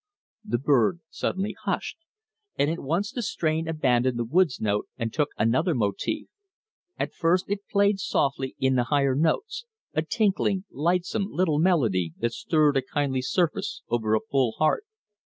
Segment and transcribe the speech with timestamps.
[0.43, 1.99] The bird suddenly hushed,
[2.57, 6.27] and at once the strain abandoned the woods note and took another motif.
[6.97, 12.33] At first it played softly in the higher notes, a tinkling, lightsome little melody that
[12.33, 14.85] stirred a kindly surface smile over a full heart.